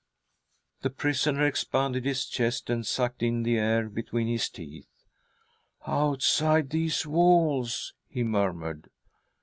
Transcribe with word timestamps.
"The 0.81 0.89
prisoner 0.89 1.45
expanded 1.45 2.05
his 2.05 2.25
chest 2.25 2.71
and 2.71 2.87
sucked 2.87 3.21
in 3.21 3.43
the 3.43 3.59
air 3.59 3.87
between 3.87 4.25
his 4.25 4.49
teeth." 4.49 4.89
Outside 5.85 6.71
these 6.71 7.05
walls!" 7.05 7.93
he 8.07 8.23
murmured. 8.23 8.89